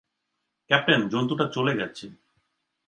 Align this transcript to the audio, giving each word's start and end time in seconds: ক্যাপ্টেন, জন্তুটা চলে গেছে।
ক্যাপ্টেন, 0.69 1.01
জন্তুটা 1.09 1.45
চলে 1.47 1.73
গেছে। 1.75 2.05